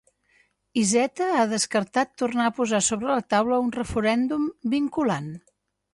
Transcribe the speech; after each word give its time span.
Iceta 0.83 1.27
ha 1.41 1.43
descartat 1.51 2.15
tornar 2.21 2.47
a 2.49 2.53
posar 2.61 2.81
sobre 2.87 3.11
la 3.11 3.21
taula 3.35 3.63
un 3.67 3.69
referèndum 3.79 4.49
vinculant. 4.77 5.33